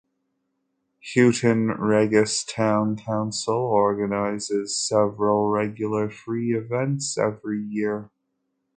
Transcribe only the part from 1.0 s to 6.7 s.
Houghton Regis Town Council organises several regular free